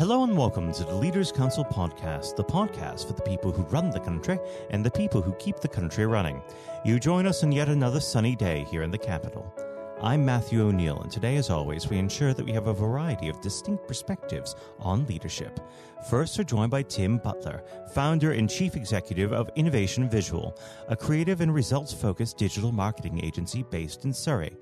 [0.00, 3.90] Hello and welcome to the Leaders Council podcast, the podcast for the people who run
[3.90, 4.38] the country
[4.70, 6.42] and the people who keep the country running.
[6.86, 9.54] You join us on yet another sunny day here in the capital.
[10.00, 13.42] I'm Matthew O'Neill, and today, as always, we ensure that we have a variety of
[13.42, 15.60] distinct perspectives on leadership.
[16.08, 17.62] First, we're joined by Tim Butler,
[17.92, 20.58] founder and chief executive of Innovation Visual,
[20.88, 24.56] a creative and results focused digital marketing agency based in Surrey.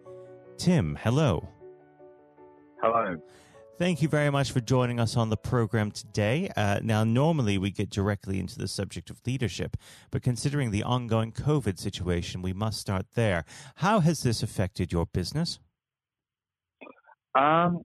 [0.56, 1.48] Tim, hello.
[2.82, 3.16] Hello.
[3.78, 6.50] Thank you very much for joining us on the program today.
[6.56, 9.76] Uh, now, normally we get directly into the subject of leadership,
[10.10, 13.44] but considering the ongoing COVID situation, we must start there.
[13.76, 15.60] How has this affected your business?
[17.38, 17.82] Um,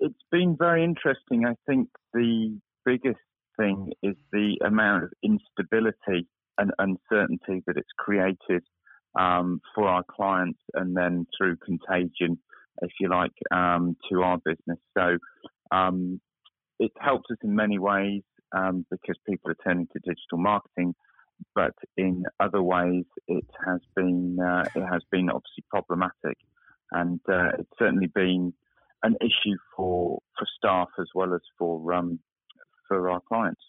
[0.00, 1.46] it's been very interesting.
[1.46, 3.20] I think the biggest
[3.56, 6.26] thing is the amount of instability
[6.58, 8.64] and uncertainty that it's created
[9.16, 12.36] um, for our clients and then through contagion
[12.82, 14.78] if you like, um, to our business.
[14.96, 15.18] So
[15.70, 16.20] um,
[16.78, 18.22] it helps us in many ways
[18.56, 20.94] um, because people are turning to digital marketing,
[21.54, 26.38] but in other ways it has been uh, it has been obviously problematic,
[26.92, 28.52] and uh, it's certainly been
[29.02, 32.18] an issue for for staff as well as for um,
[32.88, 33.62] for our clients.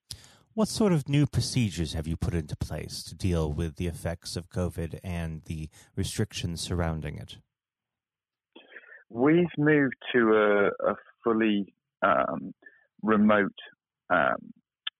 [0.53, 4.35] What sort of new procedures have you put into place to deal with the effects
[4.35, 7.38] of COVID and the restrictions surrounding it?
[9.13, 12.53] We've moved to a, a fully um,
[13.01, 13.51] remote
[14.09, 14.53] um,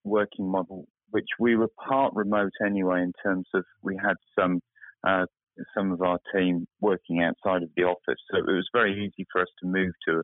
[0.03, 3.03] working model, which we were part remote anyway.
[3.03, 4.59] In terms of we had some
[5.07, 5.27] uh,
[5.77, 9.41] some of our team working outside of the office, so it was very easy for
[9.41, 10.21] us to move to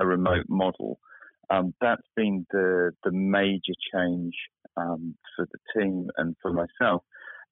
[0.00, 0.98] a, remote model.
[1.48, 4.34] Um, that's been the the major change
[4.76, 7.04] um, for the team and for myself.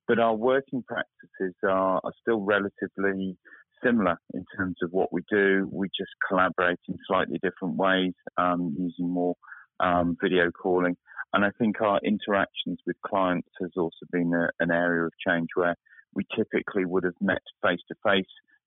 [0.08, 3.36] But our working practices are, are still relatively
[3.84, 5.68] similar in terms of what we do.
[5.72, 9.34] We just collaborate in slightly different ways, um, using more
[9.80, 10.96] um, video calling.
[11.32, 15.48] And I think our interactions with clients has also been a, an area of change
[15.54, 15.76] where
[16.14, 18.24] we typically would have met face to face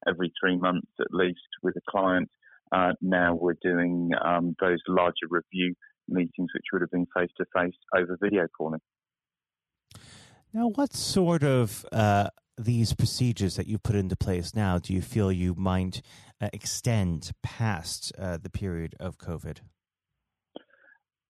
[0.08, 2.30] every three months at least with a client.
[2.72, 5.74] Uh, now we're doing um, those larger review
[6.08, 8.82] meetings, which would have been face to face over video calling.
[10.54, 15.02] Now, what sort of uh, these procedures that you put into place now, do you
[15.02, 16.02] feel you might
[16.42, 19.60] uh, extend past uh, the period of COVID?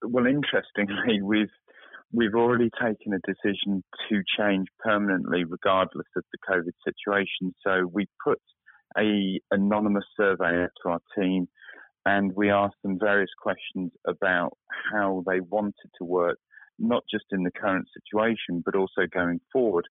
[0.03, 1.51] Well, interestingly, we've
[2.12, 7.53] we've already taken a decision to change permanently, regardless of the COVID situation.
[7.63, 8.41] So we put
[8.97, 11.47] a anonymous survey out to our team,
[12.06, 14.57] and we asked them various questions about
[14.91, 16.40] how they wanted to work,
[16.79, 19.85] not just in the current situation, but also going forward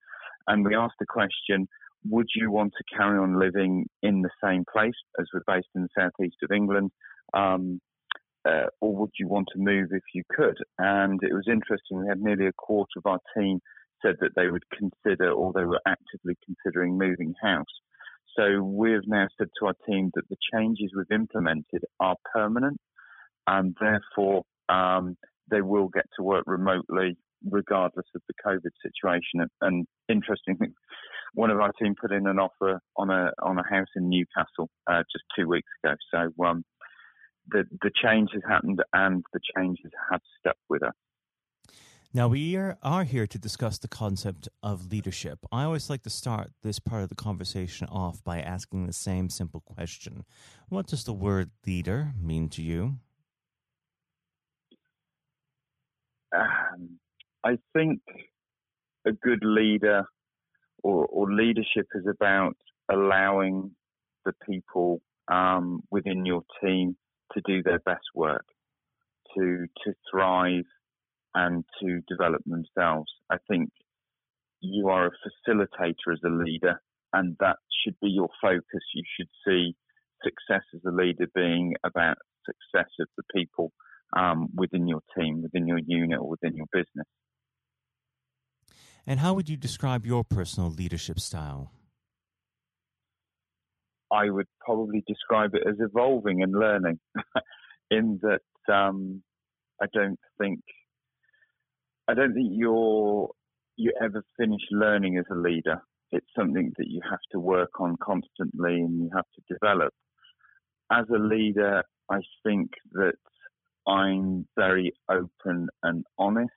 [0.47, 1.69] and we asked the question,
[2.09, 5.83] would you want to carry on living in the same place as we're based in
[5.83, 6.91] the southeast of England?
[7.35, 7.81] Um,
[8.45, 10.57] uh, or would you want to move if you could?
[10.79, 12.01] And it was interesting.
[12.01, 13.61] We had nearly a quarter of our team
[14.01, 17.65] said that they would consider or they were actively considering moving house.
[18.37, 22.79] So we've now said to our team that the changes we've implemented are permanent
[23.47, 25.17] and therefore um,
[25.51, 27.17] they will get to work remotely
[27.49, 29.49] regardless of the COVID situation.
[29.61, 30.69] And interestingly,
[31.35, 34.69] one of our team put in an offer on a on a house in Newcastle
[34.87, 35.95] uh, just two weeks ago.
[36.13, 36.65] So um,
[37.49, 40.95] the the change has happened, and the changes have stuck with us.
[42.15, 45.41] Now, we are, are here to discuss the concept of leadership.
[45.53, 49.29] I always like to start this part of the conversation off by asking the same
[49.29, 50.25] simple question
[50.71, 52.97] What does the word leader mean to you?
[56.35, 56.99] Um,
[57.45, 58.01] I think
[59.07, 60.05] a good leader
[60.83, 62.57] or, or leadership is about
[62.91, 63.73] allowing
[64.25, 65.01] the people
[65.31, 66.97] um, within your team
[67.33, 68.45] to do their best work,
[69.37, 70.65] to to thrive,
[71.35, 73.11] and to develop themselves.
[73.31, 73.71] I think
[74.61, 76.81] you are a facilitator as a leader,
[77.13, 78.83] and that should be your focus.
[78.95, 79.75] You should see
[80.25, 83.73] success as a leader being about success of the people
[84.17, 87.07] um, within your team, within your unit, or within your business.
[89.09, 91.73] And how would you describe your personal leadership style?
[94.13, 97.01] I would probably describe it as evolving and learning,
[97.91, 99.23] in that um,
[99.81, 100.61] I don't think
[102.07, 103.31] I don't think you're
[103.79, 105.81] you ever finish learning as a leader.
[106.13, 109.95] It's something that you have to work on constantly and you have to develop.
[110.93, 113.15] As a leader, I think that
[113.87, 116.53] I'm very open and honest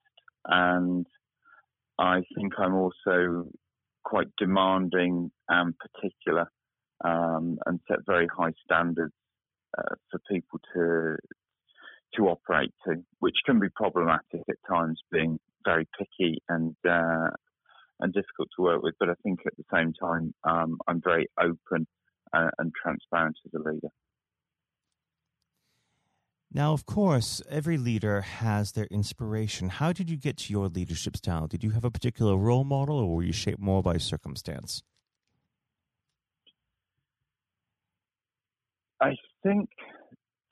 [0.45, 1.05] and
[2.01, 3.45] I think I'm also
[4.03, 6.51] quite demanding and particular
[7.05, 9.13] um, and set very high standards
[9.77, 11.15] uh, for people to
[12.15, 17.29] to operate to, which can be problematic at times, being very picky and uh,
[17.99, 18.95] and difficult to work with.
[18.99, 21.85] But I think at the same time, um, I'm very open
[22.33, 23.89] uh, and transparent as a leader.
[26.53, 29.69] Now, of course, every leader has their inspiration.
[29.69, 31.47] How did you get to your leadership style?
[31.47, 34.83] Did you have a particular role model, or were you shaped more by circumstance?
[39.01, 39.69] I think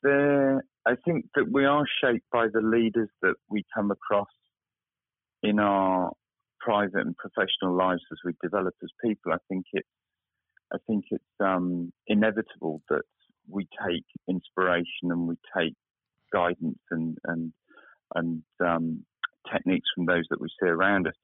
[0.02, 4.32] the I think that we are shaped by the leaders that we come across
[5.42, 6.12] in our
[6.60, 9.32] private and professional lives as we develop as people.
[9.32, 9.84] I think it
[10.72, 13.02] I think it's um, inevitable that
[13.48, 15.74] we take inspiration and we take
[16.32, 17.52] guidance and and
[18.14, 19.04] and um,
[19.52, 21.14] techniques from those that we see around us.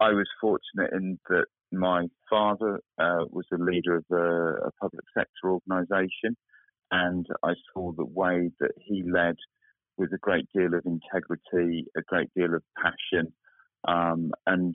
[0.00, 5.04] I was fortunate in that my father uh, was a leader of a, a public
[5.16, 6.36] sector organisation,
[6.90, 9.36] and I saw the way that he led
[9.96, 13.32] with a great deal of integrity, a great deal of passion,
[13.86, 14.74] um, and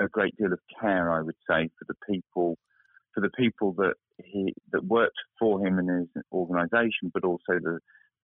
[0.00, 1.12] a great deal of care.
[1.12, 2.56] I would say for the people,
[3.14, 3.94] for the people that
[4.24, 7.80] he that worked for him in his organisation, but also the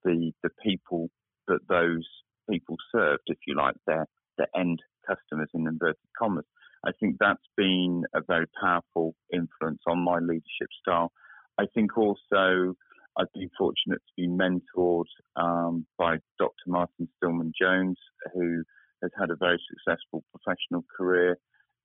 [0.08, 1.10] the the people
[1.48, 2.06] that those
[2.50, 4.06] people served, if you like, their
[4.38, 6.44] their end customers in inverted commas.
[6.86, 11.10] I think that's been a very powerful influence on my leadership style.
[11.58, 12.74] I think also
[13.18, 16.68] I've been fortunate to be mentored um, by Dr.
[16.68, 17.98] Martin Stillman Jones,
[18.32, 18.62] who
[19.02, 21.36] has had a very successful professional career,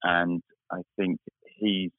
[0.03, 1.19] and I think
[1.57, 1.91] he's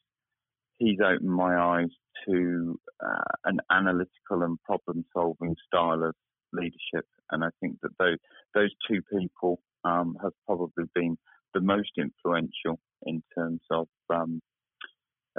[0.78, 1.90] he's opened my eyes
[2.26, 6.14] to uh, an analytical and problem-solving style of
[6.52, 8.18] leadership, and I think that those
[8.54, 11.16] those two people um, have probably been
[11.52, 14.40] the most influential in terms of um,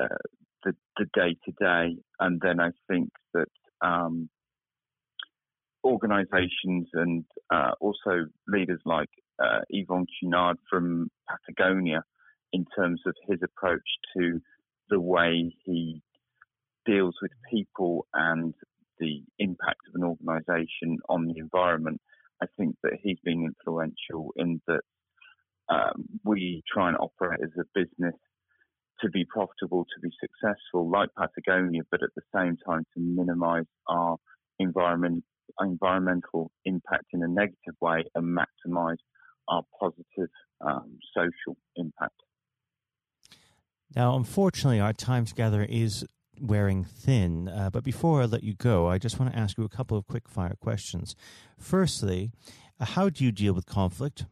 [0.01, 0.07] uh,
[0.63, 1.97] the the day to day.
[2.19, 3.49] And then I think that
[3.81, 4.29] um,
[5.83, 7.23] organizations and
[7.53, 9.09] uh, also leaders like
[9.41, 12.03] uh, Yvon Chouinard from Patagonia
[12.53, 14.39] in terms of his approach to
[14.89, 16.01] the way he
[16.85, 18.53] deals with people and
[18.99, 21.99] the impact of an organization on the environment.
[22.41, 24.81] I think that he's been influential in that
[25.69, 28.15] um, we try and operate as a business
[29.01, 33.65] to be profitable, to be successful, like Patagonia, but at the same time to minimize
[33.87, 34.17] our
[34.59, 35.23] environment,
[35.59, 38.97] environmental impact in a negative way and maximize
[39.49, 40.29] our positive
[40.61, 42.15] um, social impact.
[43.95, 46.05] Now, unfortunately, our time together is
[46.41, 47.47] wearing thin.
[47.47, 49.97] Uh, but before I let you go, I just want to ask you a couple
[49.97, 51.15] of quick fire questions.
[51.57, 52.31] Firstly,
[52.79, 54.25] uh, how do you deal with conflict?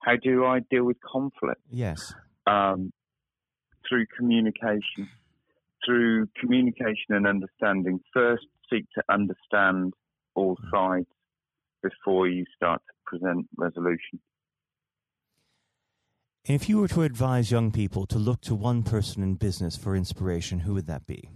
[0.00, 1.60] How do I deal with conflict?
[1.70, 2.12] Yes
[2.46, 2.92] um,
[3.88, 5.08] through communication,
[5.84, 8.00] through communication and understanding.
[8.12, 9.94] First, seek to understand
[10.34, 10.70] all mm.
[10.70, 11.06] sides
[11.82, 14.20] before you start to present resolution.
[16.44, 19.94] If you were to advise young people to look to one person in business for
[19.94, 21.30] inspiration, who would that be?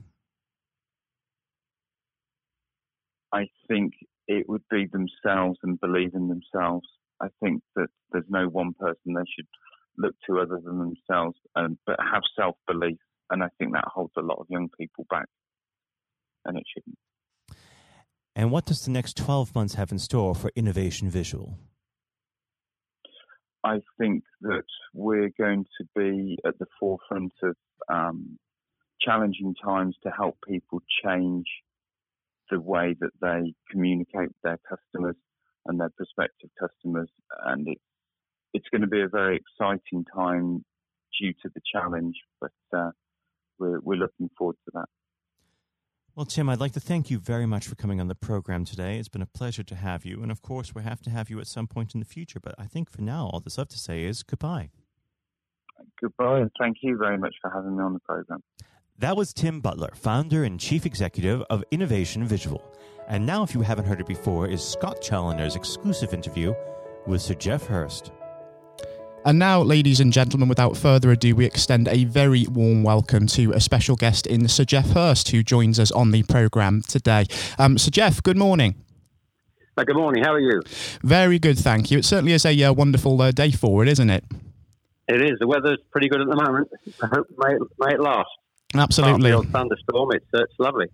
[3.33, 3.93] I think
[4.27, 6.89] it would be themselves and believe in themselves.
[7.23, 9.47] I think that there's no one person they should
[9.97, 12.99] look to other than themselves, um, but have self belief.
[13.31, 15.27] And I think that holds a lot of young people back,
[16.45, 16.99] and it shouldn't.
[18.35, 21.57] And what does the next 12 months have in store for Innovation Visual?
[23.67, 24.63] I think that
[24.95, 27.57] we're going to be at the forefront of
[27.89, 28.39] um,
[29.01, 31.47] challenging times to help people change
[32.49, 35.17] the way that they communicate with their customers
[35.67, 37.11] and their prospective customers.
[37.45, 37.83] And it's
[38.55, 40.65] it's going to be a very exciting time
[41.21, 42.91] due to the challenge, but uh,
[43.59, 44.89] we're, we're looking forward to that.
[46.17, 48.97] Well, Tim, I'd like to thank you very much for coming on the program today.
[48.99, 50.23] It's been a pleasure to have you.
[50.23, 52.41] And of course, we have to have you at some point in the future.
[52.41, 54.71] But I think for now, all that's left to say is goodbye.
[56.01, 58.43] Goodbye, and thank you very much for having me on the program.
[58.99, 62.65] That was Tim Butler, founder and chief executive of Innovation Visual.
[63.09, 66.55] And now, if you haven't heard it before, is Scott Challoner's exclusive interview
[67.07, 68.11] with Sir Geoff Hurst.
[69.27, 73.51] And now, ladies and gentlemen, without further ado, we extend a very warm welcome to
[73.55, 77.27] a special guest in Sir Geoff Hurst, who joins us on the programme today.
[77.59, 78.77] Um, Sir Geoff, good morning.
[79.77, 80.23] Uh, good morning.
[80.23, 80.63] How are you?
[81.03, 81.99] Very good, thank you.
[81.99, 84.23] It certainly is a uh, wonderful uh, day for it, isn't it?
[85.09, 85.41] It is.
[85.41, 86.69] The weather's pretty good at the moment.
[87.03, 88.31] I hope may, may it last.
[88.79, 89.33] Absolutely.
[89.33, 90.87] After a thunderstorm, it's, uh, it's lovely.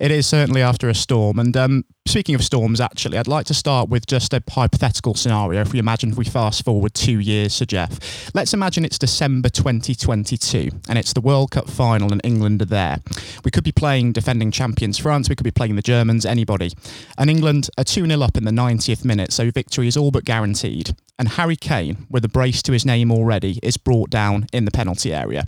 [0.00, 1.38] It is certainly after a storm.
[1.38, 5.60] And um, speaking of storms, actually, I'd like to start with just a hypothetical scenario.
[5.60, 9.48] If we imagine if we fast forward two years, Sir Geoff, let's imagine it's December
[9.48, 12.98] 2022 and it's the World Cup final and England are there.
[13.44, 16.72] We could be playing defending champions France, we could be playing the Germans, anybody.
[17.16, 20.24] And England are 2 0 up in the 90th minute, so victory is all but
[20.24, 20.94] guaranteed.
[21.18, 24.70] And Harry Kane, with a brace to his name already, is brought down in the
[24.70, 25.44] penalty area.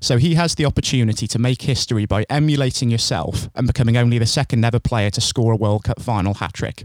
[0.00, 4.26] So he has the opportunity to make history by emulating yourself and becoming only the
[4.26, 6.82] second ever player to score a World Cup final hat trick.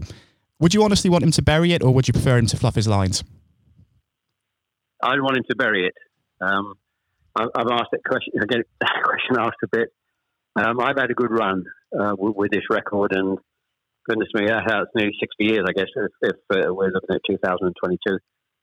[0.60, 2.76] Would you honestly want him to bury it, or would you prefer him to fluff
[2.76, 3.24] his lines?
[5.02, 5.94] I'd want him to bury it.
[6.40, 6.74] Um,
[7.36, 8.62] I've asked that question again.
[9.04, 9.92] Question asked a bit.
[10.56, 11.64] Um, I've had a good run
[11.98, 13.38] uh, with, with, this record, and
[14.08, 15.88] goodness me, that's nearly sixty years, I guess.
[15.94, 18.18] If, if uh, we're looking at 2022,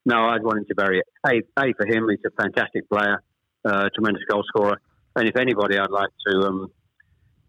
[0.05, 1.05] no, I'd want him to bury it.
[1.25, 3.21] A, a for him, he's a fantastic player
[3.65, 4.79] uh, tremendous goal scorer.
[5.15, 6.67] And if anybody I'd like to um,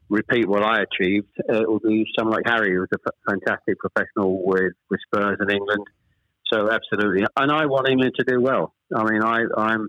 [0.08, 3.14] repeat what I achieved, uh, it would be someone like Harry, who was a f-
[3.28, 5.84] fantastic professional with, with Spurs and England.
[6.52, 8.72] So absolutely, and I want England to do well.
[8.94, 9.88] I mean, I I'm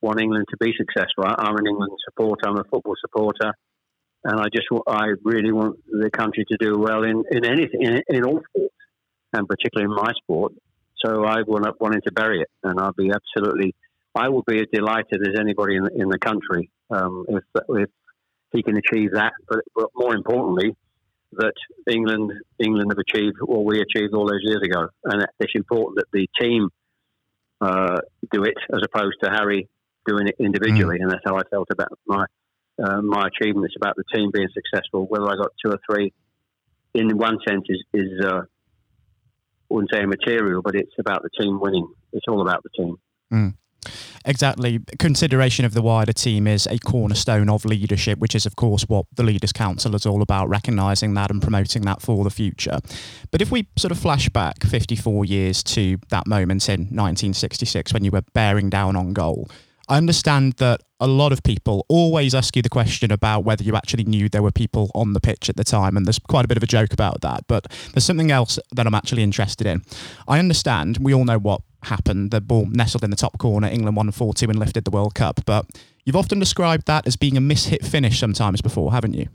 [0.00, 1.24] want England to be successful.
[1.26, 2.48] I, am an England supporter.
[2.48, 3.52] I'm a football supporter,
[4.24, 8.02] and I just I really want the country to do well in in anything in,
[8.08, 8.74] in all sports,
[9.32, 10.52] and particularly in my sport.
[11.04, 13.74] So I want wanting to bury it, and I'll be absolutely
[14.14, 17.90] I will be as delighted as anybody in, in the country um, if, if
[18.52, 19.32] he can achieve that.
[19.48, 20.76] But, but, more importantly,
[21.32, 21.54] that
[21.88, 26.06] England England have achieved what we achieved all those years ago, and it's important that
[26.12, 26.68] the team
[27.60, 27.98] uh,
[28.32, 29.68] do it as opposed to Harry
[30.06, 30.98] doing it individually.
[30.98, 31.02] Mm.
[31.02, 32.24] And that's how I felt about my
[32.82, 33.66] uh, my achievement.
[33.66, 35.06] It's about the team being successful.
[35.06, 36.12] Whether I got two or three,
[36.94, 41.60] in one sense, is is uh, I wouldn't say material, but it's about the team
[41.60, 41.88] winning.
[42.12, 42.96] It's all about the team.
[43.32, 43.54] Mm.
[44.24, 44.80] Exactly.
[44.98, 49.06] Consideration of the wider team is a cornerstone of leadership, which is, of course, what
[49.14, 52.78] the Leaders' Council is all about, recognising that and promoting that for the future.
[53.30, 58.04] But if we sort of flash back 54 years to that moment in 1966 when
[58.04, 59.48] you were bearing down on goal,
[59.90, 63.74] I understand that a lot of people always ask you the question about whether you
[63.74, 66.48] actually knew there were people on the pitch at the time, and there's quite a
[66.48, 67.44] bit of a joke about that.
[67.48, 69.82] But there's something else that I'm actually interested in.
[70.28, 72.30] I understand, we all know what happened.
[72.30, 73.66] The ball nestled in the top corner.
[73.66, 75.40] England won 4 2 and lifted the World Cup.
[75.44, 75.66] But
[76.04, 79.26] you've often described that as being a mishit finish sometimes before, haven't you?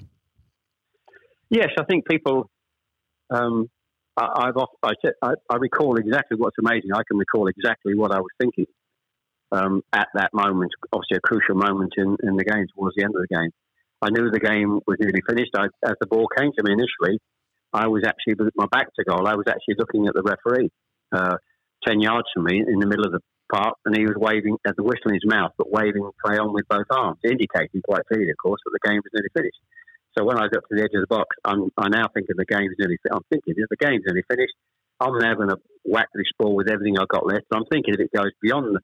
[1.49, 2.49] Yes, I think people.
[3.29, 3.69] Um,
[4.15, 4.55] I, have
[5.21, 6.91] I, I, recall exactly what's amazing.
[6.93, 8.65] I can recall exactly what I was thinking
[9.55, 10.71] um, at that moment.
[10.91, 13.51] Obviously, a crucial moment in, in the game towards the end of the game.
[14.01, 15.51] I knew the game was nearly finished.
[15.55, 17.19] I, as the ball came to me initially,
[17.73, 19.27] I was actually with my back to goal.
[19.27, 20.69] I was actually looking at the referee.
[21.11, 21.37] Uh,
[21.87, 23.21] 10 yards from me in the middle of the
[23.51, 26.53] park, and he was waving, at the whistle in his mouth, but waving play on
[26.53, 29.61] with both arms, indicating quite clearly, of course, that the game was nearly finished.
[30.17, 32.45] So when I got to the edge of the box, I'm, I now think the
[32.45, 34.55] game is nearly I'm thinking, if the game's nearly finished,
[34.99, 37.45] I'm now going to whack this ball with everything I've got left.
[37.51, 38.79] I'm thinking if it goes beyond the,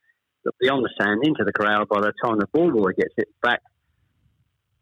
[0.59, 1.85] beyond the sand into the corral.
[1.85, 3.61] by the time the ball boy gets it back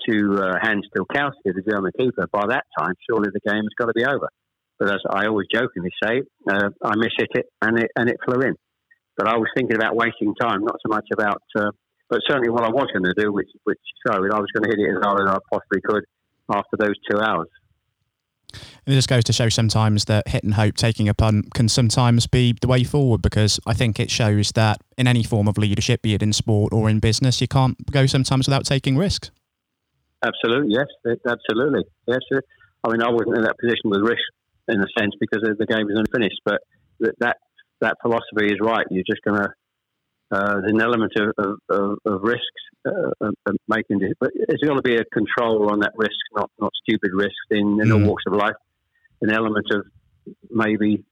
[0.08, 3.88] to uh, Hans Tilkowski, the German keeper, by that time, surely the game has got
[3.88, 4.30] to be over.
[4.80, 8.42] But as I always jokingly say, uh, I mishit it and it and it flew
[8.42, 8.56] in.
[9.18, 11.44] But I was thinking about wasting time, not so much about.
[11.54, 11.72] Uh,
[12.10, 14.70] but certainly, what I was going to do, which which showed, I was going to
[14.70, 16.06] hit it as hard as I possibly could
[16.50, 17.50] after those two hours.
[18.54, 21.70] And it just goes to show sometimes that hit and hope, taking a punt, can
[21.70, 25.58] sometimes be the way forward because I think it shows that in any form of
[25.58, 29.32] leadership, be it in sport or in business, you can't go sometimes without taking risks.
[30.24, 30.88] Absolutely, yes,
[31.26, 32.20] absolutely, yes.
[32.84, 34.24] I mean, I wasn't in that position with risk
[34.68, 36.42] in a sense because the game is unfinished.
[36.46, 36.62] But
[37.20, 37.38] that
[37.82, 38.86] that philosophy is right.
[38.90, 39.50] You're just going to
[40.32, 42.44] there's an element of, of, of risks
[42.86, 46.50] uh, of making it, but there's got to be a control on that risk, not
[46.60, 47.94] not stupid risks in, in mm.
[47.94, 48.56] all walks of life.
[49.22, 49.86] An element of
[50.50, 51.04] maybe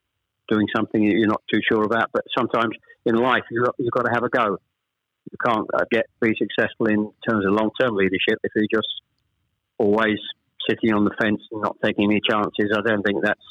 [0.47, 2.73] doing something you're not too sure about, but sometimes
[3.05, 4.57] in life you've got, you've got to have a go.
[5.29, 8.87] You can't uh, get be successful in terms of long term leadership if you're just
[9.77, 10.19] always
[10.69, 12.71] sitting on the fence and not taking any chances.
[12.73, 13.43] I don't think that's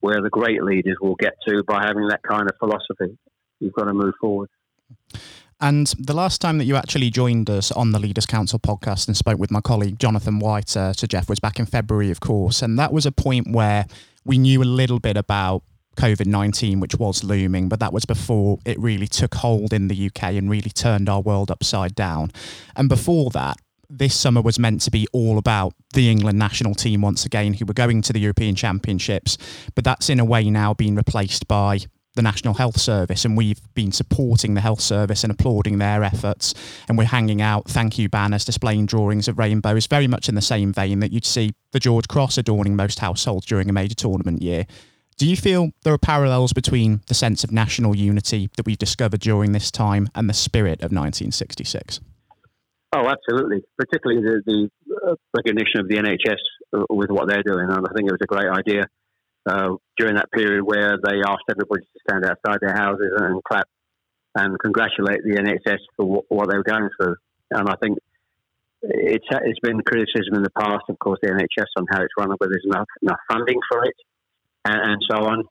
[0.00, 3.18] where the great leaders will get to by having that kind of philosophy.
[3.60, 4.48] You've got to move forward.
[5.60, 9.16] And the last time that you actually joined us on the Leaders Council podcast and
[9.16, 12.62] spoke with my colleague Jonathan White, uh, Sir Geoff, was back in February, of course.
[12.62, 13.86] And that was a point where
[14.24, 15.62] we knew a little bit about
[15.96, 20.06] COVID 19, which was looming, but that was before it really took hold in the
[20.06, 22.32] UK and really turned our world upside down.
[22.74, 23.56] And before that,
[23.88, 27.66] this summer was meant to be all about the England national team once again, who
[27.66, 29.36] were going to the European Championships.
[29.74, 31.80] But that's in a way now been replaced by
[32.14, 36.54] the National Health Service, and we've been supporting the health service and applauding their efforts.
[36.88, 40.42] And we're hanging out thank you banners displaying drawings of rainbows, very much in the
[40.42, 44.42] same vein that you'd see the George Cross adorning most households during a major tournament
[44.42, 44.66] year.
[45.16, 49.20] Do you feel there are parallels between the sense of national unity that we've discovered
[49.20, 52.00] during this time and the spirit of 1966?
[52.94, 53.62] Oh, absolutely.
[53.78, 57.70] Particularly the, the recognition of the NHS with what they're doing.
[57.70, 58.86] And I think it was a great idea
[59.46, 63.68] during that period where they asked everybody to stand outside their houses and clap
[64.34, 67.16] and congratulate the NHS for what, what they were going through.
[67.50, 67.98] And I think
[68.82, 72.30] it's, it's been criticism in the past, of course, the NHS on how it's run,
[72.30, 73.94] whether there's enough, enough funding for it
[74.64, 75.44] and, and so on.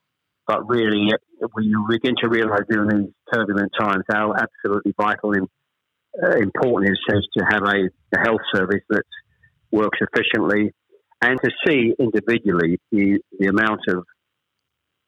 [0.47, 1.09] But really,
[1.53, 5.47] when you begin to realise during these turbulent times how absolutely vital and
[6.21, 9.03] uh, important it is to have a, a health service that
[9.71, 10.73] works efficiently
[11.21, 14.05] and to see individually the, the amount of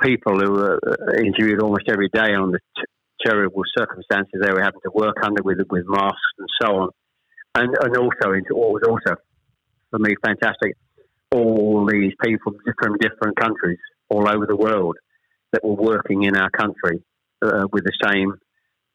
[0.02, 2.84] people who are uh, interviewed almost every day on the t-
[3.26, 6.90] terrible circumstances they were having to work under with with masks and so on,
[7.56, 9.16] and and also into what was also
[9.90, 10.76] for me fantastic,
[11.32, 13.78] all these people from different countries
[14.10, 14.98] all over the world
[15.52, 17.04] that were working in our country
[17.44, 18.34] uh, with the same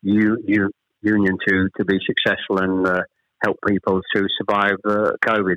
[0.02, 3.02] union to to be successful and uh,
[3.42, 5.56] help people to survive uh, COVID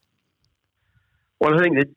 [1.41, 1.87] Well, I think that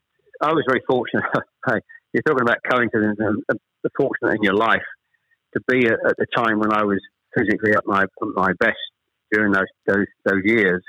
[0.40, 1.24] I was very fortunate.
[2.14, 4.86] You're talking about coincidence and the fortunate in your life
[5.52, 6.98] to be at, at, the time when I was
[7.36, 8.78] physically at my my best
[9.30, 10.82] during those those, those years.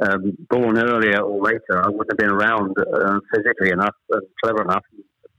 [0.00, 4.62] Um, born earlier or later, I wouldn't have been around uh, physically enough and clever
[4.62, 4.82] enough,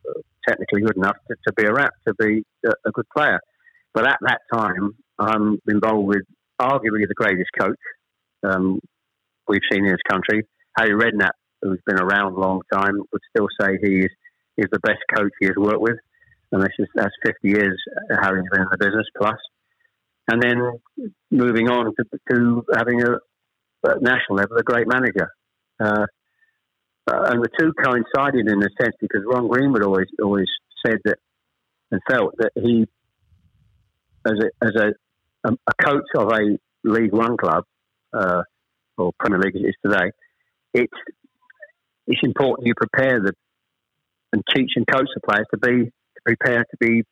[0.09, 3.39] uh, technically good enough to, to be a rap, to be a, a, good player.
[3.93, 6.23] But at that time, I'm involved with
[6.59, 7.79] arguably the greatest coach
[8.43, 8.79] um,
[9.47, 13.47] we've seen in this country, Harry Redknapp, who's been around a long time, would still
[13.59, 14.11] say he is,
[14.57, 15.97] is the best coach he has worked with.
[16.51, 17.77] And this is, that's 50 years
[18.11, 19.37] how he's been in the business plus.
[20.27, 23.13] And then moving on to, to having a,
[23.87, 25.29] a, national level, a great manager.
[25.79, 26.05] Uh,
[27.07, 30.47] uh, and the two coincided in a sense because Ron Greenwood always always
[30.83, 31.17] said that
[31.91, 32.87] and felt that he,
[34.25, 37.65] as a as a, a coach of a League One club,
[38.13, 38.41] uh,
[38.97, 40.11] or Premier League as it is today,
[40.73, 40.93] it's
[42.07, 43.33] it's important you prepare the
[44.33, 47.03] and teach and coach the players to be to prepare to be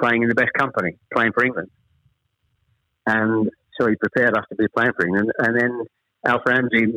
[0.00, 1.68] playing in the best company, playing for England.
[3.06, 5.30] And so he prepared us to be playing for England.
[5.38, 5.80] And then
[6.26, 6.92] Alf Ramsey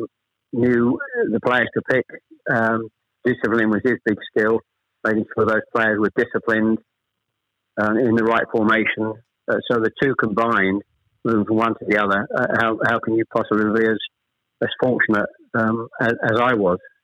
[0.52, 0.98] knew
[1.30, 2.06] the players to pick.
[2.50, 2.88] Um,
[3.24, 4.60] discipline was his big skill,
[5.04, 6.78] making sure those players were disciplined
[7.80, 9.12] uh, in the right formation.
[9.50, 10.82] Uh, so the two combined,
[11.24, 13.98] moving from one to the other, uh, how, how can you possibly be as,
[14.62, 16.78] as fortunate um, as, as I was?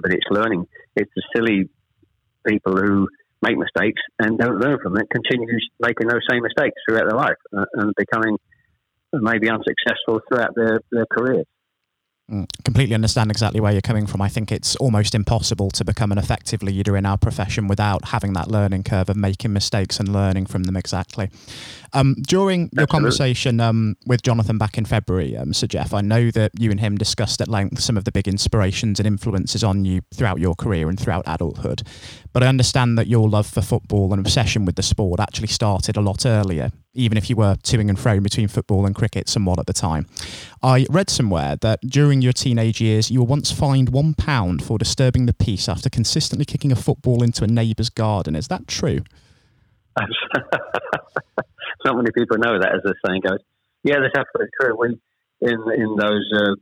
[0.00, 0.66] but it's learning.
[0.96, 1.68] It's the silly
[2.46, 3.08] people who
[3.42, 7.36] make mistakes and don't learn from it, continues making those same mistakes throughout their life
[7.56, 8.38] uh, and becoming
[9.12, 11.46] maybe unsuccessful throughout their, their careers.
[12.30, 14.22] Mm, completely understand exactly where you're coming from.
[14.22, 18.32] I think it's almost impossible to become an effective leader in our profession without having
[18.34, 21.30] that learning curve of making mistakes and learning from them exactly.
[21.94, 26.30] Um, during your conversation um, with Jonathan back in February, um, Sir Geoff, I know
[26.30, 29.84] that you and him discussed at length some of the big inspirations and influences on
[29.84, 31.82] you throughout your career and throughout adulthood.
[32.32, 35.96] But I understand that your love for football and obsession with the sport actually started
[35.96, 39.58] a lot earlier even if you were toing and froing between football and cricket somewhat
[39.58, 40.06] at the time.
[40.62, 44.78] I read somewhere that during your teenage years, you were once fined one pound for
[44.78, 48.36] disturbing the peace after consistently kicking a football into a neighbour's garden.
[48.36, 49.00] Is that true?
[51.84, 53.38] Not many people know that, as the saying goes.
[53.82, 54.76] Yeah, that's absolutely true.
[54.78, 54.88] We,
[55.40, 56.54] in in those uh,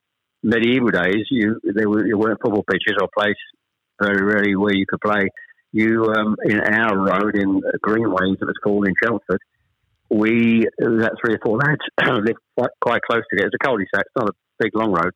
[0.42, 3.36] medieval days, you there were you weren't football pitches or place
[4.00, 5.28] very rarely where you could play.
[5.72, 9.40] You um, in our road in Greenways, it was called in Chelmsford
[10.10, 11.80] we that three or four lads
[12.24, 14.04] lived quite, quite close It It's a cul-de-sac.
[14.06, 15.12] It's not a big long road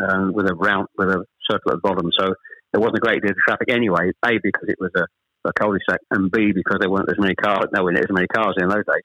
[0.00, 2.10] um, with a round with a circle at the bottom.
[2.18, 2.34] So
[2.72, 4.10] there wasn't a great deal of traffic anyway.
[4.24, 5.04] A because it was a,
[5.48, 7.66] a cul-de-sac, and B because there weren't as many cars.
[7.72, 9.04] No, there as many cars in those days.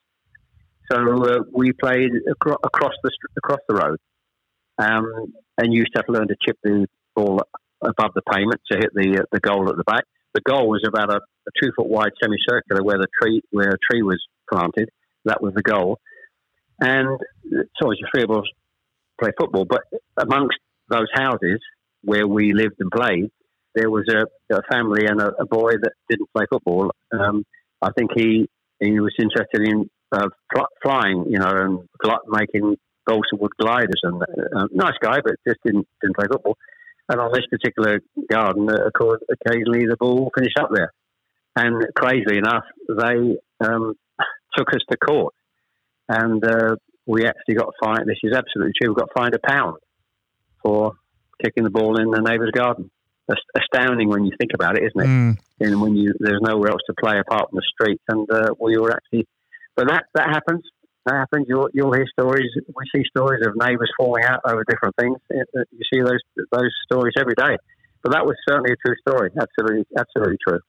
[0.89, 3.97] So uh, we played acro- across the across the road,
[4.77, 7.41] um, and used to have to learn to chip the ball
[7.81, 10.03] above the pavement to hit the uh, the goal at the back.
[10.33, 13.77] The goal was about a, a two foot wide semicircular where the tree where a
[13.89, 14.89] tree was planted,
[15.25, 15.99] that was the goal.
[16.79, 18.45] And it's obviously three of us
[19.19, 19.81] play football, but
[20.17, 20.57] amongst
[20.89, 21.59] those houses
[22.03, 23.29] where we lived and played,
[23.75, 26.91] there was a, a family and a, a, boy that didn't play football.
[27.11, 27.45] Um,
[27.81, 30.27] I think he he was interested in uh,
[30.83, 31.89] flying, you know, and
[32.27, 34.01] making balsa wood gliders.
[34.03, 36.57] And uh, nice guy, but just didn't didn't play football.
[37.09, 40.93] And on this particular garden, uh, of course, occasionally the ball finished up there.
[41.55, 43.95] And crazily enough, they um,
[44.55, 45.33] took us to court,
[46.07, 48.07] and uh, we actually got fined.
[48.07, 48.93] This is absolutely true.
[48.93, 49.77] We got fined a pound
[50.63, 50.93] for
[51.43, 52.89] kicking the ball in the neighbour's garden.
[53.27, 55.07] That's astounding when you think about it, isn't it?
[55.07, 55.37] Mm.
[55.59, 58.77] And when you there's nowhere else to play apart from the street, and uh, we
[58.77, 59.27] were actually,
[59.81, 60.61] but that that happens.
[61.07, 61.47] That happens.
[61.49, 62.49] You'll you'll hear stories.
[62.67, 65.17] We see stories of neighbours falling out over different things.
[65.31, 66.19] You see those
[66.51, 67.57] those stories every day.
[68.03, 69.31] But that was certainly a true story.
[69.39, 70.59] Absolutely, absolutely true.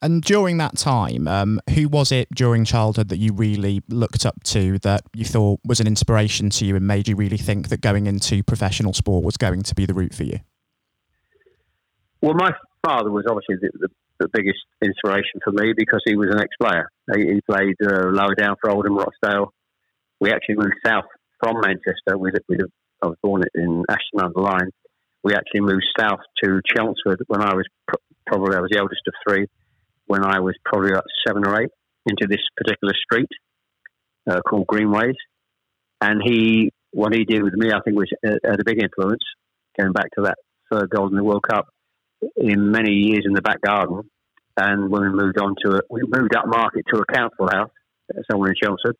[0.00, 4.42] And during that time, um, who was it during childhood that you really looked up
[4.44, 7.80] to that you thought was an inspiration to you and made you really think that
[7.80, 10.38] going into professional sport was going to be the route for you?
[12.22, 12.52] Well, my
[12.86, 13.88] father was obviously the, the,
[14.20, 16.88] the biggest inspiration for me because he was an ex-player.
[17.14, 19.52] He, he played uh, lower down for Oldham Rochdale.
[20.20, 21.04] We actually moved south
[21.42, 22.16] from Manchester.
[22.16, 22.58] We, we,
[23.02, 24.70] I was born in Ashton under Lyne.
[25.22, 27.64] We actually moved south to Chelmsford when I was
[28.26, 29.46] probably I was the eldest of three
[30.06, 31.70] when I was probably about seven or eight
[32.06, 33.28] into this particular street
[34.28, 35.16] uh, called Greenways.
[36.00, 39.22] And he, what he did with me, I think was uh, had a big influence.
[39.78, 40.36] Going back to that
[40.70, 41.66] third goal in the World Cup,
[42.36, 44.02] in many years in the back garden,
[44.56, 47.70] and when we moved on to a, we moved up market to a council house
[48.30, 48.96] somewhere in Chelmsford,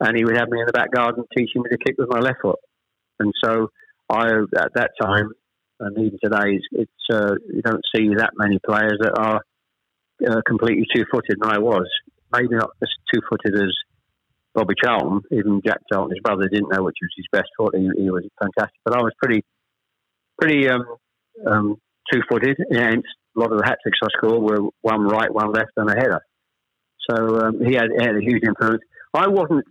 [0.00, 2.18] and he would have me in the back garden teaching me to kick with my
[2.18, 2.58] left foot.
[3.20, 3.68] And so
[4.08, 4.26] I,
[4.56, 5.30] at that time,
[5.80, 9.40] and even today, it's, uh, you don't see that many players that are
[10.28, 11.86] uh, completely two-footed, and I was
[12.32, 13.72] maybe not as two-footed as
[14.54, 15.20] Bobby Charlton.
[15.30, 17.76] Even Jack Charlton, his brother, didn't know which was his best foot.
[17.76, 19.44] He, he was fantastic, but I was pretty,
[20.40, 20.84] pretty um,
[21.46, 21.76] um,
[22.12, 22.58] two-footed.
[22.70, 23.04] And
[23.36, 25.94] a lot of the hat tricks I scored were one right, one left, and a
[25.94, 26.20] header.
[27.08, 28.82] So um, he, had, had a huge influence.
[29.14, 29.64] I wasn't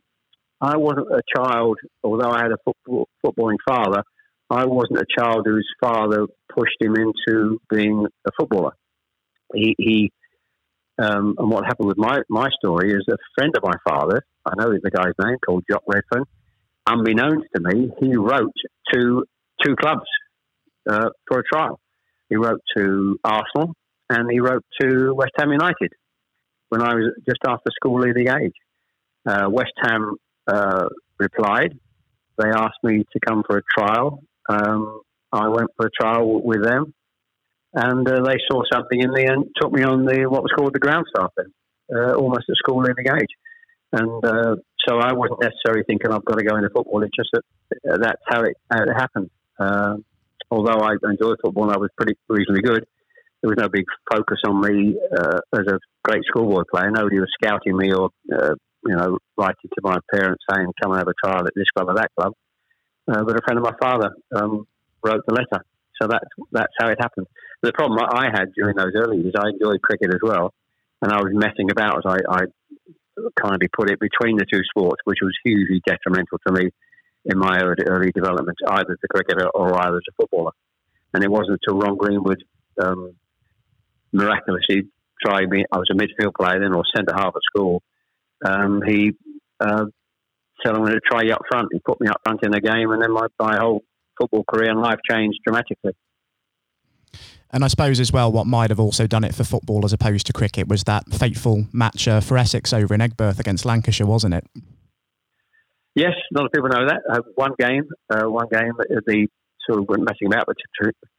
[0.60, 4.02] I wasn't a child, although I had a football, footballing father,
[4.50, 8.72] I wasn't a child whose father pushed him into being a footballer.
[9.54, 10.12] He, he
[11.00, 14.54] um, and what happened with my, my story is a friend of my father, I
[14.58, 16.24] know the guy's name, called Jock Redfern,
[16.88, 18.54] unbeknownst to me, he wrote
[18.94, 19.26] to
[19.64, 20.08] two clubs
[20.90, 21.80] uh, for a trial.
[22.30, 23.74] He wrote to Arsenal
[24.10, 25.92] and he wrote to West Ham United
[26.70, 28.54] when I was just after school leaving age.
[29.26, 30.16] Uh, West Ham
[30.48, 30.88] uh,
[31.20, 31.78] replied.
[32.38, 34.22] They asked me to come for a trial.
[34.50, 36.94] Um, I went for a trial with them,
[37.74, 40.74] and uh, they saw something in me and took me on the what was called
[40.74, 41.52] the ground staff then,
[41.94, 43.34] uh, almost at school leaving age.
[43.92, 44.56] And uh,
[44.88, 47.04] so I wasn't necessarily thinking I've got to go into football.
[47.04, 47.44] It's just that
[47.92, 49.30] uh, that's how it, how it happened.
[50.52, 52.86] Uh, although I enjoyed football and I was pretty reasonably good,
[53.42, 56.90] there was no big focus on me uh, as a great schoolboy player.
[56.92, 58.10] Nobody was scouting me or
[58.88, 61.90] you know, writing to my parents saying, come and have a trial at this club
[61.90, 62.34] or that club.
[63.08, 64.68] Uh, but a friend of my father um,
[65.04, 65.64] wrote the letter.
[66.02, 67.28] So that's, that's how it happened.
[67.62, 70.54] The problem I had during those early years, I enjoyed cricket as well.
[71.02, 72.42] And I was messing about, as I, I
[73.42, 76.70] kind of put it, between the two sports, which was hugely detrimental to me
[77.28, 80.52] in my early, development, either as a cricketer or either as a footballer.
[81.14, 82.44] And it wasn't until Ron Greenwood
[82.82, 83.14] um,
[84.12, 84.88] miraculously
[85.24, 85.66] tried me.
[85.72, 87.82] I was a midfield player then, or centre half at school,
[88.46, 89.14] um, he
[89.60, 89.86] uh,
[90.64, 91.70] said, I'm going to try you up front.
[91.72, 93.84] He put me up front in a game, and then my, my whole
[94.18, 95.94] football career and life changed dramatically.
[97.52, 100.28] And I suppose as well, what might have also done it for football as opposed
[100.28, 104.34] to cricket was that fateful match uh, for Essex over in Aigburth against Lancashire, wasn't
[104.34, 104.46] it?
[105.98, 107.02] Yes, a lot of people know that.
[107.10, 109.28] Uh, one game, uh, one game, the
[109.68, 110.46] sort of messing about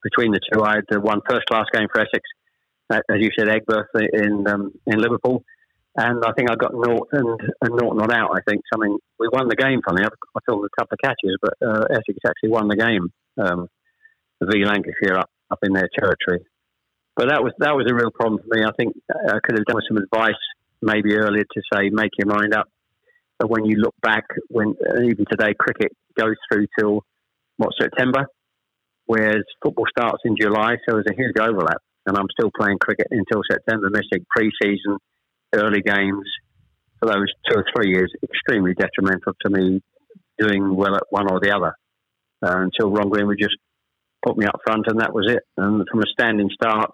[0.05, 0.63] between the two.
[0.63, 2.23] I had uh, one first class game for Essex,
[2.89, 5.43] uh, as you said, Aigburth in um, in Liverpool,
[5.97, 8.31] and I think I got naught and, and naught not out.
[8.37, 9.81] I think something we won the game.
[9.85, 13.09] Funny, I, I filled a couple of catches, but uh, Essex actually won the game.
[13.37, 13.67] Um,
[14.41, 16.47] v Lancashire up up in their territory,
[17.17, 18.65] but that was that was a real problem for me.
[18.65, 20.39] I think I could have done some advice
[20.81, 22.69] maybe earlier to say make your mind up.
[23.47, 27.05] When you look back, when uh, even today cricket goes through till
[27.57, 28.27] what September,
[29.07, 31.81] whereas football starts in July, so there's a huge overlap.
[32.07, 34.99] And I'm still playing cricket until September, missing pre-season
[35.55, 36.25] early games
[36.99, 39.81] for those two or three years extremely detrimental to me
[40.39, 41.75] doing well at one or the other
[42.43, 43.57] uh, until Ron Greenwood just
[44.25, 45.43] put me up front and that was it.
[45.57, 46.91] And from a standing start,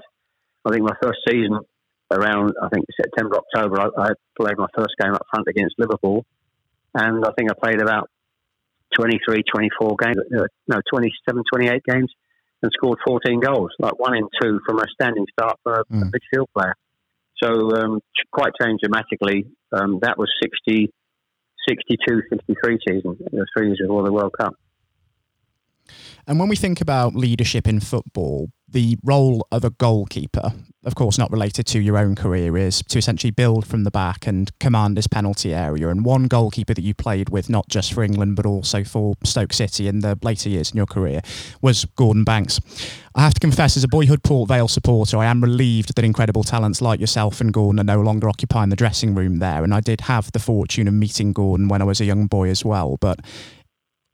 [0.64, 1.58] I think my first season
[2.10, 6.24] around, I think September, October, I, I played my first game up front against Liverpool.
[6.94, 8.08] And I think I played about
[8.96, 12.12] 23, 24 games, uh, no, 27, 28 games
[12.62, 16.10] and scored 14 goals, like one in two from a standing start for a, mm.
[16.10, 16.74] midfield player.
[17.42, 18.00] So um,
[18.32, 19.46] quite changed dramatically.
[19.72, 20.90] Um, that was 60,
[21.68, 24.54] 62, 63 season, the three years before the World Cup.
[26.26, 30.52] And when we think about leadership in football, the role of a goalkeeper,
[30.84, 34.26] of course, not related to your own career, is to essentially build from the back
[34.26, 35.88] and command this penalty area.
[35.88, 39.52] And one goalkeeper that you played with, not just for England, but also for Stoke
[39.52, 41.20] City in the later years in your career,
[41.62, 42.60] was Gordon Banks.
[43.14, 46.42] I have to confess, as a boyhood Port Vale supporter, I am relieved that incredible
[46.42, 49.64] talents like yourself and Gordon are no longer occupying the dressing room there.
[49.64, 52.48] And I did have the fortune of meeting Gordon when I was a young boy
[52.48, 52.98] as well.
[53.00, 53.20] But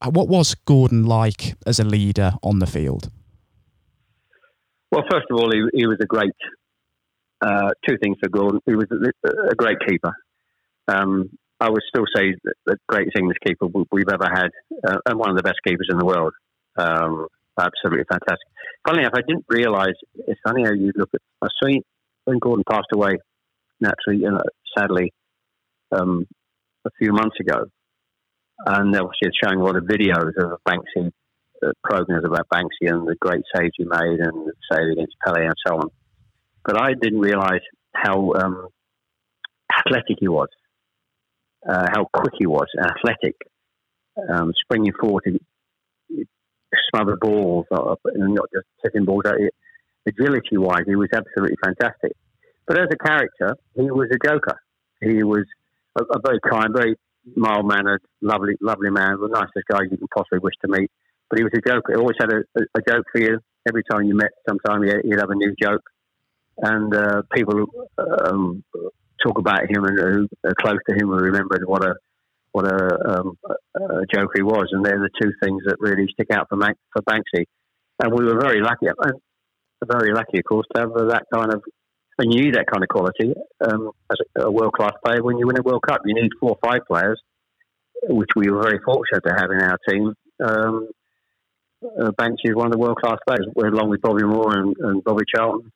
[0.02, 3.10] uh, what was Gordon like as a leader on the field?
[4.92, 6.32] Well, first of all, he, he was a great.
[7.40, 8.60] Uh, two things for Gordon.
[8.66, 10.12] He was a, great keeper.
[10.88, 12.34] Um, I would still say
[12.66, 14.50] the greatest English keeper we've ever had,
[14.86, 16.32] uh, and one of the best keepers in the world.
[16.76, 18.46] Um, absolutely fantastic.
[18.86, 19.96] Funny enough, I didn't realise.
[20.26, 21.20] It's funny how you look at.
[21.42, 21.82] I seen
[22.24, 23.18] when Gordon passed away,
[23.80, 24.40] naturally, you know,
[24.76, 25.12] sadly,
[25.92, 26.26] um,
[26.86, 27.64] a few months ago,
[28.66, 31.10] and obviously it's showing a lot of videos of Banksy
[31.62, 35.44] uh, programs about Banksy and the great saves he made and the save against Pele
[35.44, 35.90] and so on.
[36.64, 37.62] But I didn't realise
[37.94, 38.68] how um,
[39.78, 40.48] athletic he was,
[41.68, 43.36] uh, how quick he was, athletic,
[44.28, 45.38] um, springing forward to
[46.90, 49.24] smother balls, uh, and not just hitting balls.
[50.06, 52.12] Agility wise, he was absolutely fantastic.
[52.66, 54.58] But as a character, he was a joker.
[55.00, 55.44] He was
[55.98, 56.96] a, a very kind, very
[57.36, 60.90] mild mannered, lovely, lovely man, the nicest guy you can possibly wish to meet.
[61.28, 61.92] But he was a joker.
[61.92, 63.38] He always had a, a, a joke for you.
[63.68, 65.82] Every time you met, sometime he'd have a new joke.
[66.58, 67.64] And uh, people
[67.98, 68.64] um,
[69.24, 71.94] talk about him and who are close to him will remember what a
[72.52, 73.38] what a, um,
[73.76, 74.68] a joke he was.
[74.72, 77.44] And they're the two things that really stick out for, for Banksy.
[78.02, 78.86] And we were very lucky,
[79.86, 81.62] very lucky, of course, to have that kind of
[82.20, 83.32] and you need that kind of quality
[83.66, 86.02] um, as a, a world class player when you win a World Cup.
[86.04, 87.20] You need four or five players,
[88.02, 90.14] which we were very fortunate to have in our team.
[90.44, 90.88] Um,
[91.82, 95.02] uh, Banksy is one of the world class players, along with Bobby Moore and, and
[95.02, 95.72] Bobby Charlton.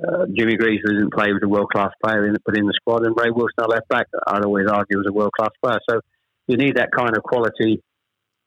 [0.00, 3.04] Uh, Jimmy Greaves didn't play, was a world class player, in, but in the squad,
[3.04, 5.80] and Ray Wilson, our left back, I'd always argue was a world class player.
[5.90, 6.00] So
[6.46, 7.82] you need that kind of quality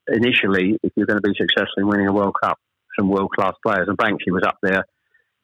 [0.08, 2.58] initially if you're going to be successful in winning a World Cup.
[2.98, 4.84] Some world class players, and Banksy was up there,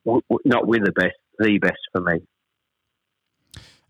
[0.05, 2.21] w- w- not with the best, the best for me.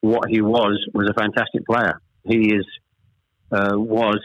[0.00, 2.00] what he was was a fantastic player.
[2.24, 2.66] He is
[3.52, 4.20] uh, was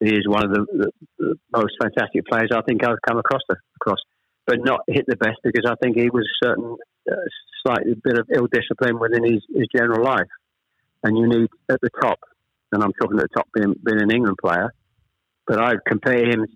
[0.00, 3.42] he is one of the, the, the, most fantastic players I think I've come across
[3.48, 3.98] the, across,
[4.46, 6.76] but not hit the best because I think he was a certain
[7.10, 7.14] uh,
[7.62, 10.28] slightly bit of ill discipline within his, his general life,
[11.04, 12.18] and you need at the top,
[12.72, 14.72] and I'm talking at the top being, being an England player,
[15.46, 16.46] but I'd compare him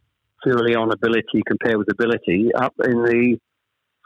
[0.43, 3.39] purely on ability compared with ability up in the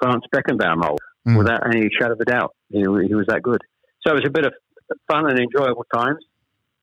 [0.00, 1.38] Franz Beckenbauer mold mm.
[1.38, 2.54] without any shadow of a doubt.
[2.70, 3.60] He, he was that good.
[4.08, 4.54] So it was a bit of
[5.10, 6.24] fun and enjoyable times.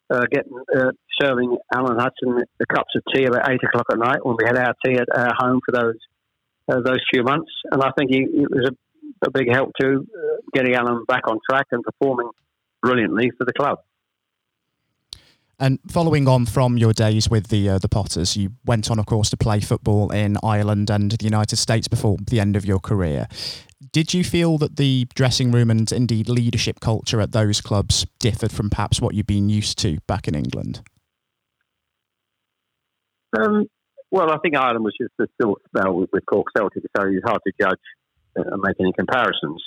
[0.08, 4.24] Uh, getting uh, serving Alan Hudson the cups of tea about eight o'clock at night
[4.24, 5.98] when we had our tea at our home for those
[6.70, 10.36] uh, those few months, and I think it was a, a, big help to uh,
[10.54, 12.30] getting Alan back on track and performing
[12.84, 13.80] brilliantly for the club.
[15.58, 19.08] And following on from your days with the uh, the Potters, you went on, of
[19.08, 22.80] course, to play football in Ireland and the United States before the end of your
[22.80, 23.28] career.
[23.96, 28.52] Did you feel that the dressing room and indeed leadership culture at those clubs differed
[28.52, 30.82] from perhaps what you've been used to back in England?
[33.40, 33.68] Um,
[34.12, 37.24] well, I think Ireland was just a still spell with, with Cork Celtic, so it's
[37.26, 37.80] hard to judge
[38.36, 39.64] and make any comparisons.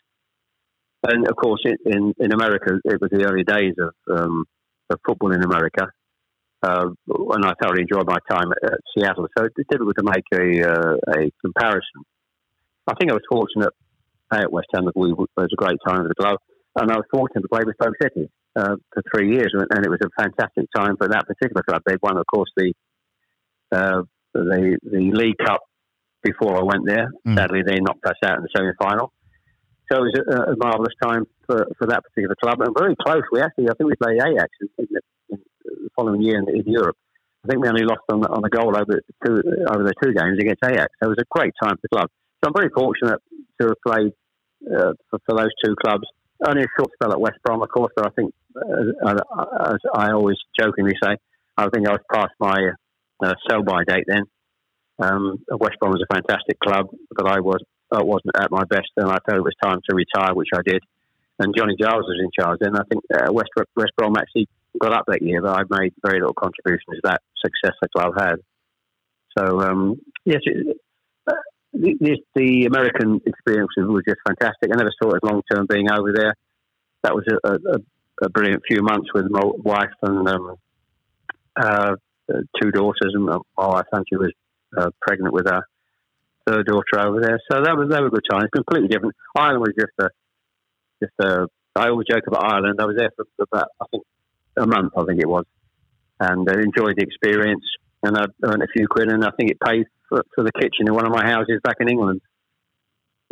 [1.04, 4.44] And of course, in, in America, it was the early days of um,
[4.90, 5.86] of football in America.
[6.62, 9.26] Uh, and I thoroughly enjoyed my time at, at Seattle.
[9.38, 12.04] So it's difficult to make a, uh, a comparison.
[12.86, 13.72] I think I was fortunate
[14.32, 14.84] at West Ham.
[14.94, 16.38] We, it was a great time for the club.
[16.76, 19.52] And I was fortunate to play with Stoke City uh, for three years.
[19.54, 21.82] And it was a fantastic time for that particular club.
[21.86, 22.72] They won, of course, the,
[23.72, 24.02] uh,
[24.34, 25.60] the, the League Cup
[26.22, 27.10] before I went there.
[27.26, 27.36] Mm.
[27.36, 29.12] Sadly, they knocked us out in the semi final.
[29.90, 33.22] So it was a, a marvellous time for, for that particular club and very close.
[33.32, 35.00] We actually, I think we played Ajax in, in, the,
[35.30, 36.96] in the, following year in, in, Europe.
[37.44, 40.36] I think we only lost on, on a goal over two, over the two games
[40.38, 40.92] against Ajax.
[41.00, 42.08] So it was a great time for the club.
[42.44, 43.20] So I'm very fortunate
[43.60, 44.12] to have played
[44.66, 46.04] uh, for, for, those two clubs.
[46.46, 50.36] Only a short spell at West Brom, of course, but I think as I always
[50.58, 51.16] jokingly say,
[51.56, 52.70] I think I was past my
[53.24, 54.24] uh, sell by date then.
[55.00, 58.90] Um, West Brom was a fantastic club, but I was I wasn't at my best,
[58.96, 60.82] and I felt it was time to retire, which I did.
[61.38, 62.76] And Johnny Giles was in charge then.
[62.76, 64.48] I think uh, West West Brom actually
[64.80, 68.14] got up that year, but I made very little contribution to that success the club
[68.18, 68.36] had.
[69.36, 70.72] So um, yes, uh,
[71.72, 74.70] the, the, American experience was just fantastic.
[74.72, 76.34] I never saw it as long term being over there.
[77.02, 77.78] That was a, a,
[78.22, 80.56] a, brilliant few months with my wife and um,
[81.56, 81.94] uh,
[82.60, 84.32] two daughters, and my wife, think she was
[84.76, 85.62] uh, pregnant with her
[86.46, 87.40] third daughter over there.
[87.50, 88.42] So that was that was a good time.
[88.42, 89.14] It's completely different.
[89.36, 90.08] Ireland was just a
[91.02, 91.46] just a.
[91.76, 92.80] I always joke about Ireland.
[92.80, 94.02] I was there for about I think
[94.56, 94.92] a month.
[94.96, 95.44] I think it was,
[96.18, 97.64] and I enjoyed the experience.
[98.02, 100.86] And I earned a few quid, and I think it paid for, for the kitchen
[100.86, 102.20] in one of my houses back in England.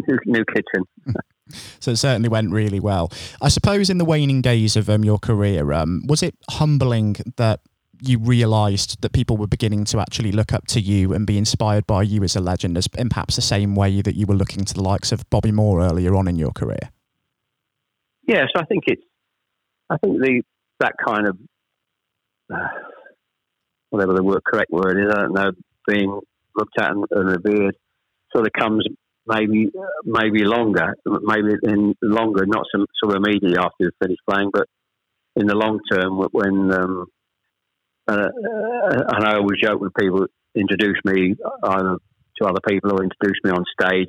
[0.06, 0.84] New, new kitchen.
[1.80, 3.10] so it certainly went really well.
[3.40, 7.60] I suppose in the waning days of um, your career, um, was it humbling that
[8.02, 11.86] you realised that people were beginning to actually look up to you and be inspired
[11.86, 14.64] by you as a legend, as in perhaps the same way that you were looking
[14.64, 16.90] to the likes of Bobby Moore earlier on in your career?
[18.26, 19.02] Yes, I think it's.
[19.88, 20.42] I think the
[20.80, 21.38] that kind of
[22.52, 22.68] uh,
[23.90, 25.52] whatever the word, correct word is, I don't know,
[25.86, 26.20] being
[26.56, 27.76] looked at and, and revered,
[28.32, 28.86] sort of comes
[29.26, 29.70] maybe
[30.04, 34.66] maybe longer, maybe in longer, not so, of immediately after you finish playing, but
[35.34, 37.06] in the long term when um,
[38.08, 41.34] uh, uh, and I always joke when people introduce me
[41.64, 41.96] either
[42.40, 44.08] to other people or introduce me on stage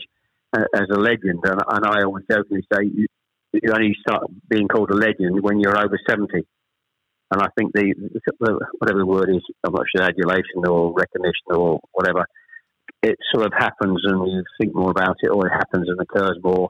[0.55, 3.07] uh, as a legend, and, and I always jokingly say you,
[3.53, 6.45] you only start being called a legend when you're over seventy.
[7.31, 7.93] And I think the,
[8.39, 12.25] the whatever the word is, I'm not sure adulation or recognition or whatever,
[13.03, 16.37] it sort of happens and you think more about it, or it happens and occurs
[16.41, 16.69] more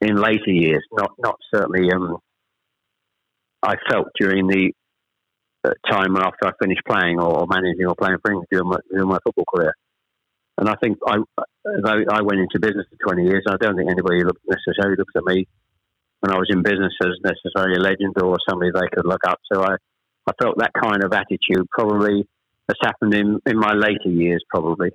[0.00, 0.84] in later years.
[0.92, 1.90] Not not certainly.
[1.92, 2.18] Um,
[3.62, 4.72] I felt during the
[5.90, 9.18] time after I finished playing or managing or playing for England during my, during my
[9.22, 9.74] football career.
[10.56, 11.16] And I think I,
[12.10, 13.44] I went into business for 20 years.
[13.46, 15.46] I don't think anybody looked, necessarily looks at me
[16.20, 19.38] when I was in business as necessarily a legend or somebody they could look up
[19.52, 19.60] to.
[19.60, 19.74] I,
[20.26, 22.26] I felt that kind of attitude probably
[22.68, 24.90] has happened in, in my later years, probably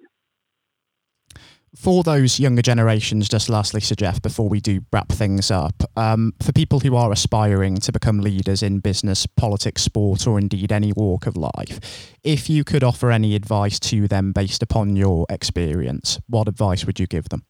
[1.76, 6.34] for those younger generations, just lastly, Sir Geoff, before we do wrap things up, um,
[6.42, 10.94] for people who are aspiring to become leaders in business, politics, sport, or indeed any
[10.96, 16.20] walk of life, if you could offer any advice to them based upon your experience,
[16.28, 17.44] what advice would you give them?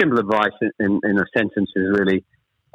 [0.00, 2.24] Simple advice in, in a sentence is really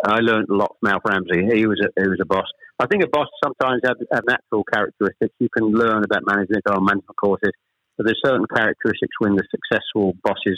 [0.06, 1.56] I learned a lot from Alf Ramsey.
[1.56, 2.48] He was a, he was a boss.
[2.80, 5.36] I think a boss sometimes have, have natural characteristics.
[5.40, 7.52] You can learn about management on management courses
[8.00, 10.58] but there's certain characteristics when the successful boss is,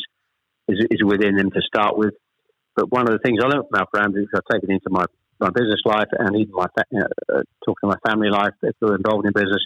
[0.69, 2.13] is, within them to start with.
[2.75, 5.05] But one of the things I learned from Alf Ramsey, which I've taken into my,
[5.39, 7.01] my business life and even my uh,
[7.33, 9.65] uh, talking to my family life if they're involved in business,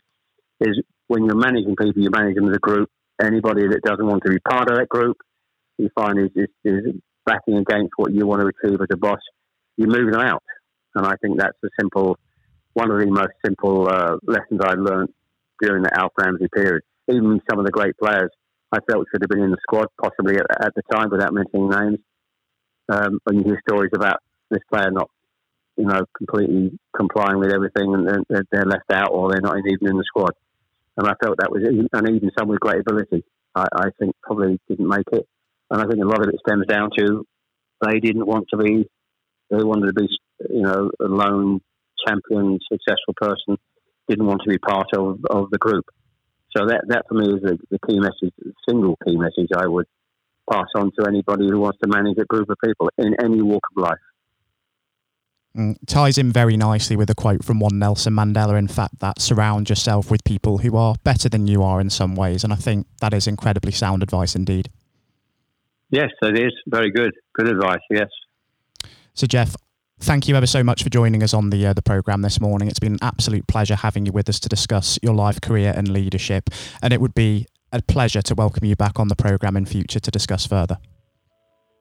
[0.62, 2.90] is when you're managing people, you manage them as a group.
[3.22, 5.18] Anybody that doesn't want to be part of that group,
[5.78, 6.96] you find is, is, is
[7.26, 9.20] backing against what you want to achieve as a boss,
[9.78, 10.44] you move them out.
[10.96, 12.18] And I think that's a simple,
[12.74, 15.10] one of the most simple uh, lessons I learned
[15.62, 18.32] during the Alf Ramsey period even some of the great players
[18.72, 21.70] I felt should have been in the squad, possibly at, at the time, without mentioning
[21.70, 22.00] names.
[22.92, 24.18] Um, when you hear stories about
[24.50, 25.10] this player not,
[25.78, 29.88] you know, completely complying with everything, and they're, they're left out, or they're not even
[29.88, 30.34] in the squad.
[30.98, 33.24] And I felt that was, and even some with great ability,
[33.54, 35.28] I, I think probably didn't make it.
[35.70, 37.26] And I think a lot of it stems down to
[37.82, 38.90] they didn't want to be,
[39.50, 40.08] they wanted to be,
[40.50, 41.62] you know, a lone
[42.08, 43.58] champion, successful person,
[44.08, 45.86] didn't want to be part of, of the group.
[46.56, 49.68] So that, that for me is the, the key message, the single key message I
[49.68, 49.88] would
[50.50, 53.64] pass on to anybody who wants to manage a group of people in any walk
[53.76, 53.98] of life.
[55.58, 59.22] Mm, ties in very nicely with a quote from one Nelson Mandela, in fact, that
[59.22, 62.44] surround yourself with people who are better than you are in some ways.
[62.44, 64.70] And I think that is incredibly sound advice indeed.
[65.90, 66.52] Yes, it is.
[66.68, 67.14] Very good.
[67.34, 68.10] Good advice, yes.
[69.16, 69.56] So, Geoff,
[70.00, 72.68] Thank you ever so much for joining us on the uh, the program this morning.
[72.68, 75.88] It's been an absolute pleasure having you with us to discuss your life, career, and
[75.88, 76.50] leadership.
[76.82, 80.00] And it would be a pleasure to welcome you back on the program in future
[80.02, 80.78] to discuss further.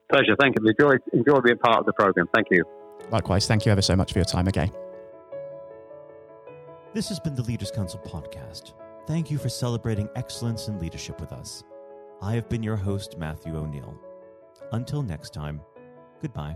[0.09, 0.35] Pleasure.
[0.39, 0.67] Thank you.
[0.67, 2.27] Enjoy, enjoy being part of the program.
[2.33, 2.63] Thank you.
[3.11, 3.47] Likewise.
[3.47, 4.71] Thank you ever so much for your time again.
[6.93, 8.73] This has been the Leaders Council podcast.
[9.07, 11.63] Thank you for celebrating excellence in leadership with us.
[12.21, 13.99] I have been your host, Matthew O'Neill.
[14.71, 15.59] Until next time,
[16.21, 16.55] goodbye.